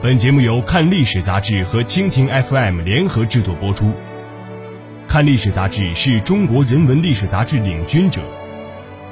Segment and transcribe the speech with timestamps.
[0.00, 3.92] 本节目由看历史杂志和蜻蜓 FM 联合制作播出。
[5.08, 8.20] 看历史杂志是中国人文历史杂志领军者，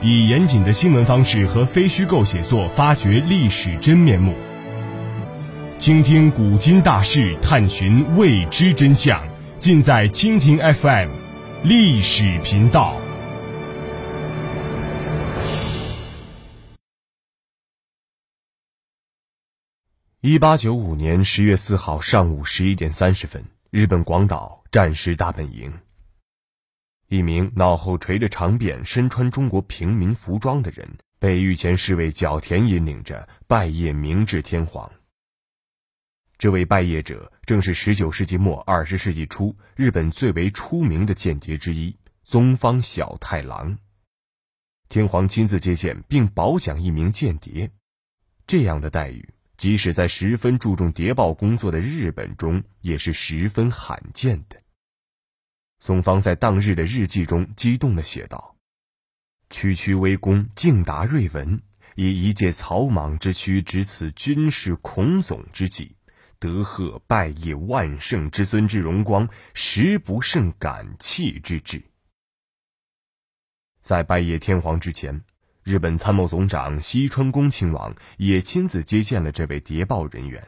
[0.01, 4.33] 以严谨的新闻方式和非虚构写作发掘历史真面目，
[5.77, 9.21] 倾听古今大事，探寻未知真相，
[9.59, 11.09] 尽在蜻蜓 FM
[11.65, 12.95] 历史频道。
[20.29, 25.73] 一八九五年十月四号上午十一点三十分，日本广岛战时大本营。
[27.07, 34.91] 一名脑后垂着长辫、身穿中国平民服装的人，被御前侍卫角田引领着拜谒明治天皇。
[36.39, 43.79] 这位拜谒者正是十九世纪末二十世纪初日本最为出名的间谍之一宗方小太郎。
[44.89, 47.71] 天皇亲自接见并褒奖一名间谍，
[48.49, 49.36] 这样的待遇。
[49.57, 54.61] 即使在十分注重谍报工作的日本中，也是十分罕见的。
[55.79, 58.57] 松方在当日的日记中激动地写道
[59.49, 61.63] ：“区区微公敬达瑞文，
[61.95, 65.97] 以一介草莽之躯，执此军事孔总之际，
[66.39, 71.83] 得贺拜谒万圣之尊之荣光，实不胜感泣之至。”
[73.81, 75.25] 在拜谒天皇之前。
[75.67, 80.47] 日本参谋总长西川宫亲王也亲自接见了这位谍报人员。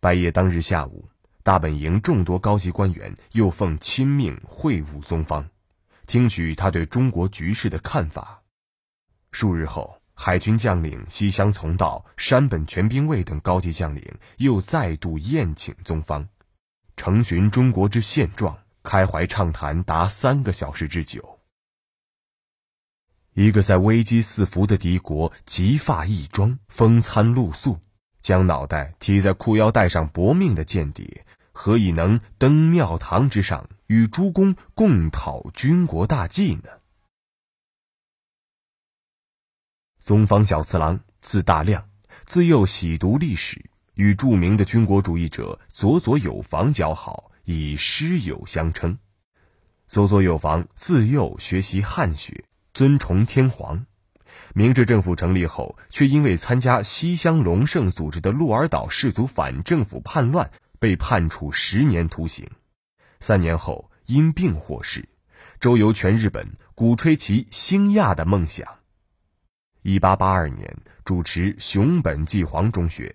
[0.00, 1.08] 拜谒当日下午，
[1.42, 5.48] 大本营众多高级官员又奉亲命会晤宗方，
[6.06, 8.42] 听取他对中国局势的看法。
[9.32, 14.04] 数日后，海军将领西乡从道、山本全兵卫等高级将领
[14.36, 16.28] 又再度宴请宗方，
[16.98, 21.37] 呈询中国之现状，开怀畅谈达三个小时之久。
[23.40, 27.78] 一个在危机四伏的敌国，急发异装，风餐露宿，
[28.20, 36.64] 将脑袋提在裤腰带上搏命的间谍，何以能登庙堂之上，与诸公共讨军国大计呢？
[40.00, 41.88] 宗方小次郎，字大亮，
[42.24, 48.98] 自幼喜读历史，与著名的军国主义者佐佐有房交好，以师友相称。
[49.86, 52.47] 佐佐有房自幼学习汉学。
[52.78, 53.86] 尊崇天皇，
[54.54, 62.48] 明治政府成立后，却因为参加西乡隆盛组织的鹿儿岛氏族反政府叛乱，被判处十年徒刑。
[63.18, 65.08] 三年后因病获释，
[65.58, 68.64] 周游全日本，鼓吹其兴亚的梦想。
[69.82, 73.12] 一八八二年，主持熊本纪皇中学，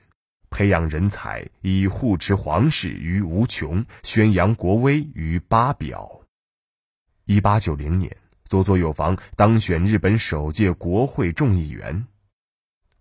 [0.50, 6.20] 培养人才，以护持皇室于无穷，宣扬国威于八表。
[7.24, 8.14] 一八九零年。
[8.54, 12.06] 佐佐有房当选日本首届国会众议员。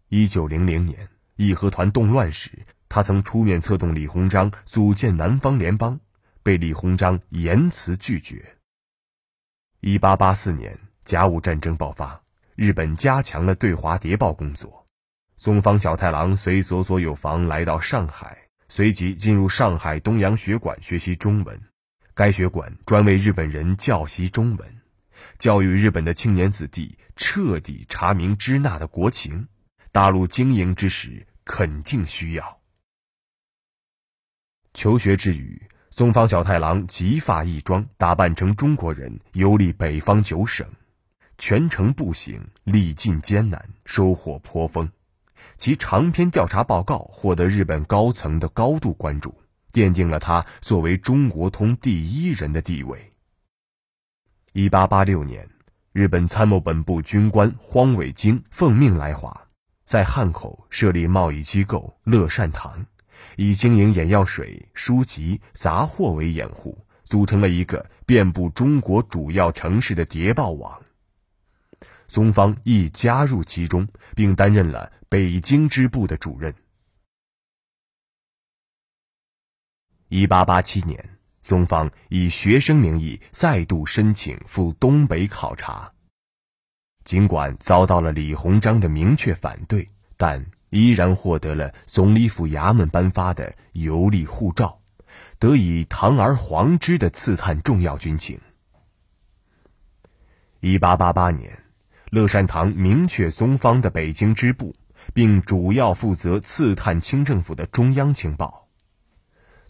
[0.09, 2.51] 一九零零年义和团动乱时，
[2.89, 6.01] 他曾出面策动李鸿章组建南方联邦，
[6.43, 8.57] 被李鸿章严词拒绝。
[9.81, 12.23] 一八八四年甲午战争爆发，
[12.57, 14.87] 日本加强了对华谍报工作。
[15.37, 21.61] 松方小太郎随佐佐有房来到上海，随即进入上海东洋学馆学习中文。
[22.15, 24.82] 该学馆专为日本人教习中文。
[25.43, 29.49] 教育日本的青年子弟彻底查明支那的国情，
[29.91, 32.61] 大陆经营之时肯定需要。
[34.73, 35.61] 求学之余，
[35.91, 40.65] 松方小太郎极发异装，打扮成中国人，游历北方九省，
[41.39, 44.89] 全程步行，历尽艰难，收获颇丰。
[45.57, 49.35] 其长篇调查报告获得日本高层的高度关注，
[49.73, 53.12] 奠定了他作为中国通第一人的地位。
[54.55, 55.49] 一八八六年，
[55.93, 59.49] 日本参谋本部军官荒尾京奉命来华，
[59.83, 62.85] 在汉口设立贸易机构乐善堂，
[63.37, 70.83] 以经营眼药水、书籍、杂货为掩护，组成了一个遍布中国主要城市的谍报网。
[72.07, 76.55] 宗方亦加入其中，并担任了北京支部的主任。
[80.09, 81.22] 一八八七年。
[81.43, 85.91] 松方以学生名义再度申请赴东北考察，
[87.05, 94.81] 尽管遭到了李鸿章的明确反对，但依然获得了总理府衙门颁发的游历护照，
[95.41, 98.41] 得以堂而皇之的刺探重要军情。
[100.61, 101.65] 一八八八年，
[102.11, 104.77] 乐善堂明确松方的北京支部，
[105.13, 108.62] 并主要负责刺探清政府的中央情报。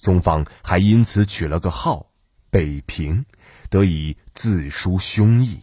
[0.03, 2.11] 宗方还因此取了个号
[2.51, 3.25] “北平”，
[3.71, 5.61] 得以自抒胸臆。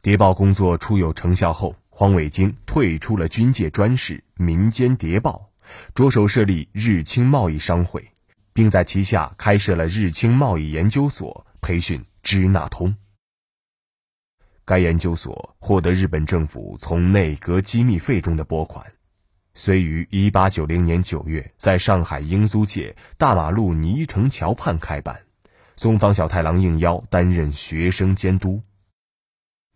[0.00, 5.50] 谍报工作初有成效后，黄伟京退出了军界专事、民间谍报，
[5.94, 8.10] 着手设立日清贸易商会，
[8.54, 12.96] 并在旗下开设了日清贸易研究所，培训支那通。
[14.64, 18.90] 该研究所获得日本政府从内阁机密费中的拨款，
[19.54, 25.22] 虽于1890年9月在上海英租界大马路泥城桥畔开办，
[25.76, 28.62] 松方小太郎应邀担任学生监督。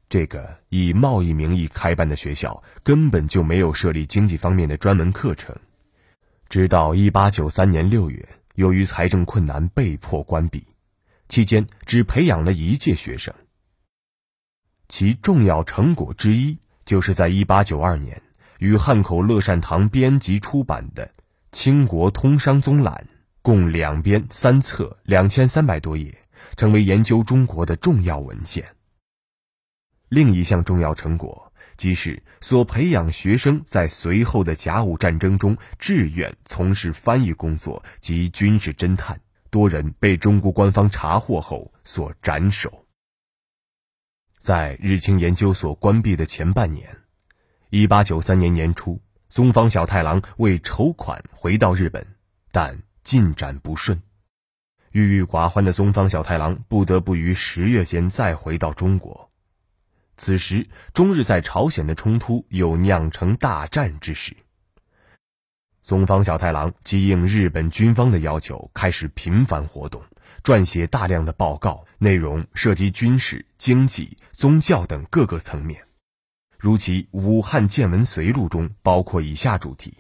[0.08, 5.55] 这个以贸易名义开办的学校根本就没有设立经济方面的专门课程，
[6.49, 10.64] 直到1893年6月，由于财政困难被迫关闭，
[11.29, 13.34] 期间只培养了一届学生。
[14.88, 18.22] 其重要成果之一，就是在1892年
[18.58, 21.06] 与汉口乐善堂编辑出版的
[21.53, 23.06] 《清国通商宗览》，
[23.43, 26.23] 共两编三册，两千三百多页，
[26.56, 28.75] 成为研究中国的重要文献。
[30.08, 39.20] 另一项重要成果，即是所培养学生在随后的甲午战争中志愿从事翻译工作及军事侦探，
[39.50, 42.87] 多人被中国官方查获后所斩首。
[44.38, 46.99] 在日清研究所关闭的前半年，
[47.70, 52.06] 一八九三年年初，松方小太郎为筹款回到日本，
[52.52, 54.00] 但进展不顺。
[54.92, 59.32] 郁郁寡欢的松方小太郎不得不于十月间再回到中国。
[60.16, 64.36] 此时，中日在朝鲜的冲突又酿成大战之势。
[65.82, 70.02] 松方小太郎即应日本军方的要求，开始频繁活动。
[70.44, 75.85] 撰写大量的报告，内容涉及军事、经济、宗教等各个层面。
[76.58, 79.94] 如其《武汉见闻随录》中包括以下主题：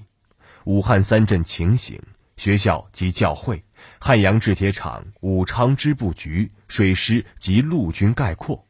[0.64, 2.00] 武汉三镇情形、
[2.36, 3.64] 学校及教会、
[4.00, 8.66] 汉阳制铁厂、武昌织布局、水师及陆军概括。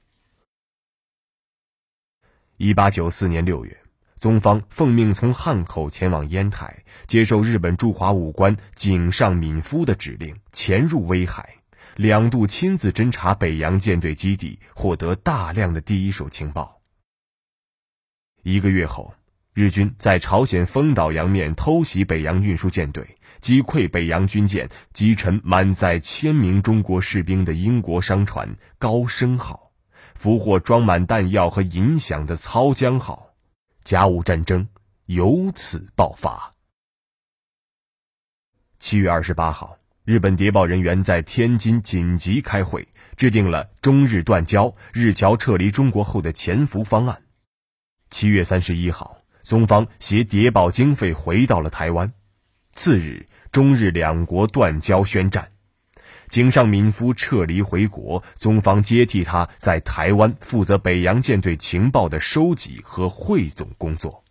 [2.56, 3.79] 一八九四年六月，
[4.19, 11.55] 宗方奉命从汉口前往烟台，接受日本驻华武官井上敏夫的指令，潜入威海。
[11.94, 16.75] 两度亲自侦察北洋舰队基地，获得大量的第一手情报。
[18.48, 19.12] 一个月后，
[19.54, 23.04] 日军在朝鲜丰岛洋面偷袭北洋运输舰队，
[23.40, 29.72] 击溃北洋军舰，击沉满载千名中国士兵的英国商船“高升号”，
[30.14, 33.34] 俘获装满弹药和银饷的“操江号”，
[33.82, 34.69] 甲午战争
[35.06, 36.52] 由此爆发。
[38.78, 39.76] 七月二十八号。
[40.04, 47.22] 日本谍报人员在天津紧急开会，制定了中日断交、日侨撤离中国后的潜伏方案。
[48.11, 52.12] 七月三十一号，松方携谍报经费回到了台湾。
[52.73, 55.53] 次日，中日两国断交宣战，
[56.29, 64.25] 井上敏夫撤离回国，松方接替他在台湾负责北洋舰队情报的收集和汇总工作。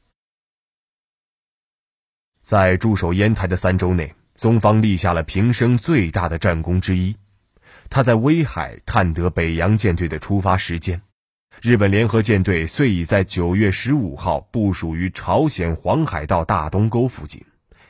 [2.44, 4.16] 在驻守烟台的三周内。
[4.38, 7.16] 松方立下了平生最大的战功之一，
[7.90, 11.02] 他在威海探得北洋舰队的出发时间。
[11.62, 17.44] 日本联合舰队遂已在九月十五号部署于朝鲜黄海道大东沟附近，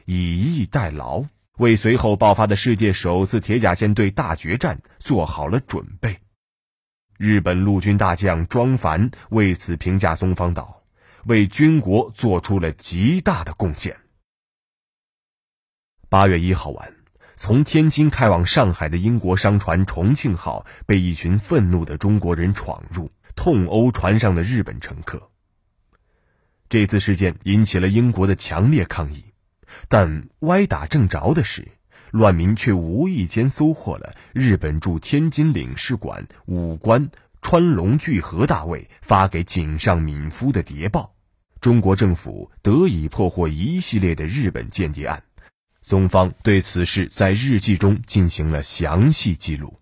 [0.05, 1.25] 以逸待劳，
[1.57, 6.19] 为随后爆发的世界首次铁甲舰队大决战做好了准备。
[7.17, 10.83] 日本陆军大将庄凡为此评价松方道
[11.25, 13.97] ：“为军国做出了极大的贡献。”
[16.07, 16.93] 八月一号晚，
[17.35, 25.29] 从天津开往上海的英国商船“重庆号”被一群愤怒的中国人闯入，痛殴船上的日本乘客。
[26.67, 29.25] 这次事件引起了英国的强烈抗议，
[29.87, 31.67] 但歪打正着的是，
[32.11, 37.11] 乱民却无意间收获了日本驻天津领事馆武官
[37.41, 41.13] 川龙巨和大尉发给井上敏夫的谍报，
[41.59, 45.23] 中国政府得以破获一系列的日本间谍案。
[45.83, 49.79] 松方对此事在日记中进行了详细记录。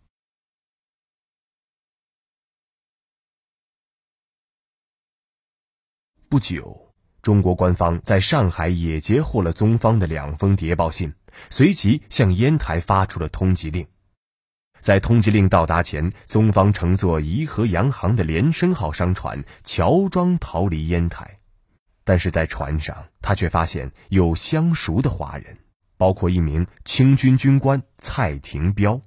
[6.33, 11.13] 不久，中国官方在上海也截获了宗方的两封谍报信，
[11.51, 13.85] 随即向烟台发出了通缉令。
[14.79, 21.37] 在通缉令到达前，宗方乘坐颐和洋行的连升号商船乔装逃离烟台，
[22.03, 25.55] 但是在船上，他却发现有相熟的华人。
[25.97, 28.99] 包括一名清军军官蔡廷彪。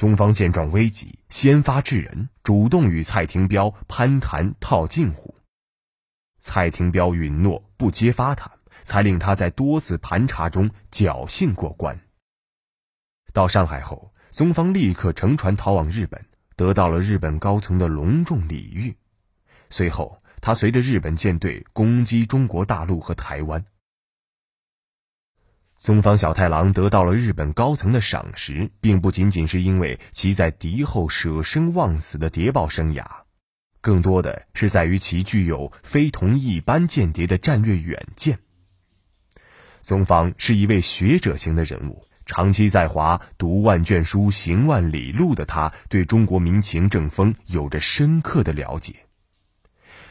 [0.00, 5.34] 宗方见状危急，先发制人，主动与蔡廷彪攀谈套近乎。
[6.38, 8.50] 蔡廷彪允诺不揭发他，
[8.82, 12.00] 才令他在多次盘查中侥幸过关。
[13.34, 16.24] 到上海后，宗方立刻乘船逃往日本，
[16.56, 18.96] 得到了日本高层的隆重礼遇。
[19.68, 23.62] 随后，他随着日本舰队攻击中国大陆和台湾。
[25.82, 33.02] 松方小太郎得到了日本高层的赏识，并不仅仅是因为其在敌后舍生忘死的谍报生涯，
[33.80, 38.40] 更多的是在于其具有非同一般间谍的战略远见。
[39.80, 48.94] 松方是一位学者型的人物，长期在华读万卷书、行万里路的他，对中国民情政风有着深刻的了解。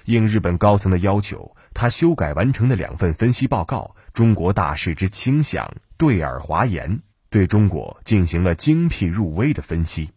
[0.06, 3.96] 应日本高层的要求，他修改完成的两份分析报告。
[4.20, 7.00] 中国大事之倾向，对耳华言，
[7.30, 10.12] 对中国进行了精辟入微的分析，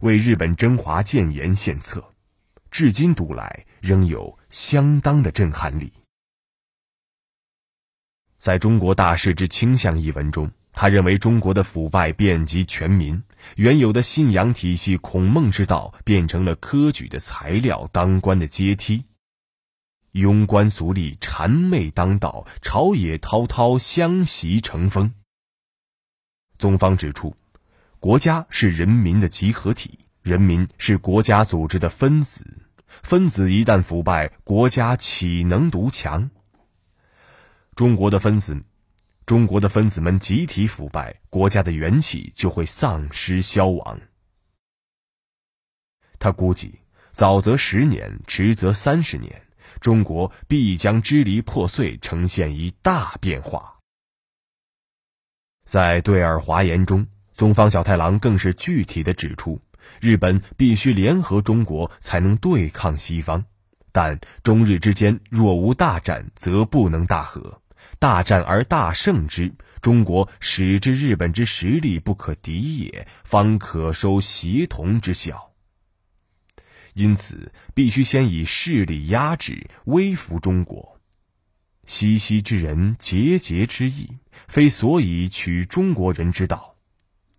[0.00, 2.06] 为日本征华建言献策，
[2.70, 5.90] 至今读来仍有相当的震撼力。
[8.38, 13.22] 在中国大事之倾向一文中，他认为中国的腐败遍及全民，
[13.54, 19.02] 原有的信仰体系孔孟之道变成了科举的材料，当官的阶梯。
[20.16, 25.12] 庸官俗吏谄媚当道，朝野滔滔相习成风。
[26.56, 27.36] 宗方指出，
[28.00, 32.46] 国家是人民的集合体，人民是国家组织的分子，
[33.02, 36.30] 分子一旦腐败，国家岂能独强？
[37.74, 38.64] 中国的分子，
[39.26, 44.00] 中国的分子们集体腐败，国家的元气就会丧失消亡。
[46.18, 46.80] 他估计，
[47.12, 49.45] 早则十年，迟则三十年。
[49.80, 53.74] 中国必将支离破碎，呈现一大变化。
[55.64, 59.60] 在对尔华言中，宗方小太郎更是具体的指出，
[60.00, 63.44] 日本必须联合中国才能对抗西方，
[63.92, 67.60] 但中日之间若无大战，则不能大和；
[67.98, 69.52] 大战而大胜之，
[69.82, 75.52] 中国使之日本之实力不可敌也，方可收协同之效。
[76.96, 80.98] 因此，必须先以势力压制、威服中国。
[81.84, 84.08] 西西之人，节节之意，
[84.48, 86.74] 非所以取中国人之道。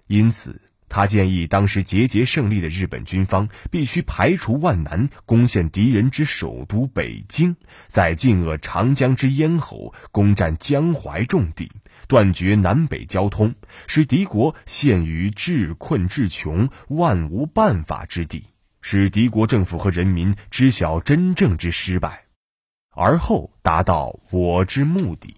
[0.06, 7.56] 因此，他建议当时节节胜利的日本军方必须排除万难，攻陷敌人之首都北京，
[7.88, 11.72] 在晋扼长江之咽喉，攻占江淮重地，
[12.08, 13.56] 断绝南北交通，
[13.88, 18.46] 使敌国陷于至困至穷、万无办法之地。
[18.90, 22.24] 使敌国政府和人民知晓真正之失败，
[22.92, 25.36] 而后达到我之目的。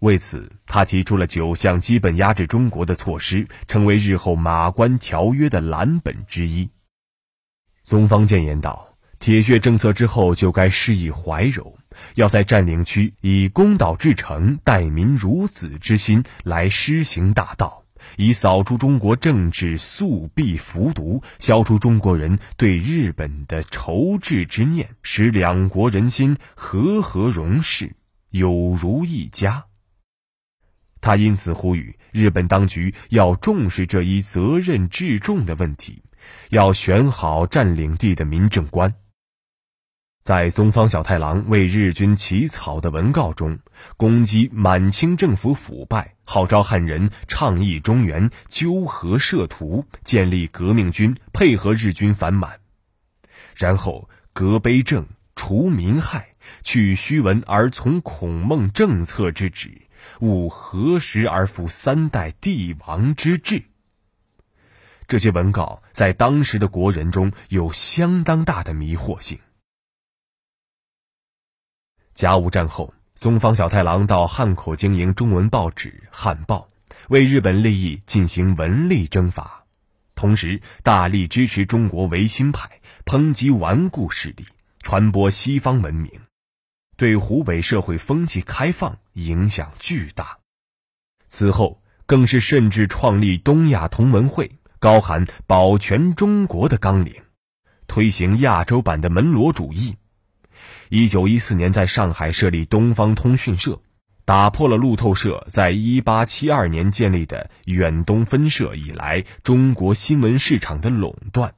[0.00, 6.68] 为此，他提出了九项基本压制中国的措施，成为日后马关条约的蓝本之一。
[7.84, 11.78] 宗方谏言道：“铁血政策之后，就该施以怀柔，
[12.16, 17.84] 要在占领区以公道至诚、待民如子之心来施行大道。”
[18.16, 27.96] 以扫除中国政治速弊服毒，消除中国人对日本的仇志之念，使两国人心和和融适，
[28.30, 29.64] 有如一家。
[31.00, 36.02] 他因此呼吁日本当局要重视这一责任至重的问题，
[36.50, 38.94] 要选好占领地的民政官。
[40.26, 43.60] 在松方小太郎为日军起草的文告中，
[43.96, 52.58] 攻击满清政府腐败，号召汉人倡议中原，纠合设图，建立革命军，配合日军反满，
[53.54, 55.06] 然后革碑政，
[55.36, 56.30] 除民害，
[56.64, 59.82] 去虚文而从孔孟政策之旨，
[60.18, 63.62] 务何时而复三代帝王之治。
[65.06, 69.38] 这些文告在当时的国人中有相当大的迷惑性。
[72.16, 76.70] 甲午战后，松方小太郎到汉口经营中文报纸《汉报》，
[77.10, 79.66] 为日本利益进行文力征伐，
[80.14, 84.46] 同时大力支持中国维新派，抨击顽固势力，
[84.78, 86.10] 传播西方文明，
[86.96, 90.38] 对湖北社会风气开放影响巨大。
[91.28, 97.14] 此后，更是甚至创立东亚同盟会，高喊保全中国的纲领，
[97.86, 99.96] 推行亚洲版的门罗主义。
[100.88, 103.80] 一九一四年，在上海设立东方通讯社，
[104.24, 111.54] 打破了路透社在一八七二年建立的远东分社以来中国新闻市场的垄断，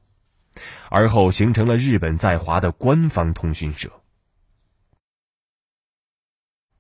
[0.91, 3.91] 而后形成了日本在华的官方通讯社。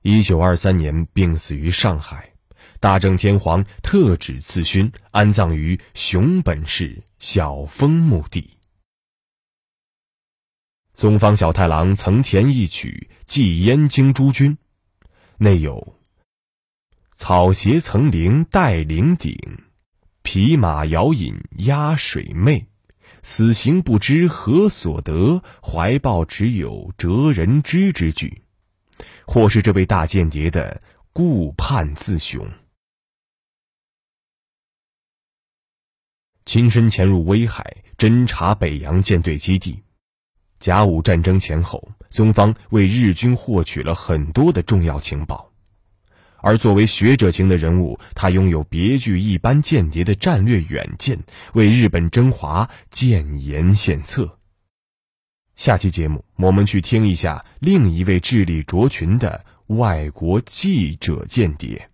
[0.03, 2.33] 一九二三年病死于上海，
[2.81, 8.58] 大正天皇特旨赐勋，安葬于熊本市小峰墓地。
[10.99, 14.55] 宗方小太郎曾填一曲《寄燕京诸君》，
[15.37, 15.97] 内有
[17.15, 19.39] “草鞋层林带岭顶，
[20.23, 22.67] 匹马摇饮压水媚，
[23.23, 28.43] 死行不知何所得，怀抱只有哲人知之句，
[29.25, 32.45] 或是这位大间谍的顾盼自雄。
[36.45, 39.85] 亲身潜入威海侦察北洋舰队基地。
[40.61, 45.53] 甲午战争前后，松方为日军获取了很多的重要情报，
[46.39, 51.19] 而作为学者型的人物，他拥有别具一般间谍的战略远见，
[51.53, 54.39] 为日本征华建言献策。
[55.55, 61.89] 下期节目，我们去听一下另一位智力卓群的外国记者间谍。